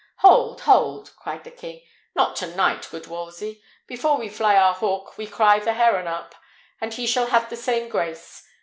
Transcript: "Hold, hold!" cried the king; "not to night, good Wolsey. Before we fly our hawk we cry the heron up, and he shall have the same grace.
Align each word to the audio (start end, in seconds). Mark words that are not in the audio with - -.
"Hold, 0.21 0.61
hold!" 0.61 1.15
cried 1.15 1.43
the 1.43 1.51
king; 1.51 1.83
"not 2.15 2.35
to 2.37 2.47
night, 2.47 2.87
good 2.89 3.05
Wolsey. 3.05 3.61
Before 3.85 4.17
we 4.17 4.29
fly 4.29 4.55
our 4.55 4.73
hawk 4.73 5.15
we 5.15 5.27
cry 5.27 5.59
the 5.59 5.73
heron 5.73 6.07
up, 6.07 6.33
and 6.81 6.91
he 6.91 7.05
shall 7.05 7.27
have 7.27 7.51
the 7.51 7.55
same 7.55 7.87
grace. 7.87 8.41